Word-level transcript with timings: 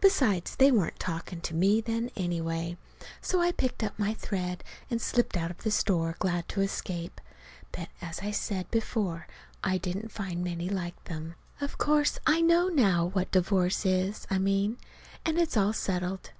Besides, 0.00 0.56
they 0.56 0.72
weren't 0.72 0.98
talking 0.98 1.42
to 1.42 1.52
me 1.52 1.82
then, 1.82 2.10
anyway. 2.16 2.78
So 3.20 3.42
I 3.42 3.52
picked 3.52 3.84
up 3.84 3.98
my 3.98 4.14
thread 4.14 4.64
and 4.90 4.98
slipped 4.98 5.36
out 5.36 5.50
of 5.50 5.58
the 5.58 5.70
store, 5.70 6.16
glad 6.20 6.48
to 6.48 6.62
escape. 6.62 7.20
But, 7.72 7.90
as 8.00 8.20
I 8.20 8.30
said 8.30 8.70
before, 8.70 9.26
I 9.62 9.76
didn't 9.76 10.10
find 10.10 10.42
many 10.42 10.70
like 10.70 11.04
them. 11.04 11.34
Of 11.60 11.76
course 11.76 12.18
I 12.26 12.40
know 12.40 12.68
now 12.68 13.08
what 13.12 13.30
divorce 13.30 13.84
is, 13.84 14.26
I 14.30 14.38
mean. 14.38 14.78
And 15.26 15.36
it's 15.38 15.54
all 15.58 15.74
settled. 15.74 16.30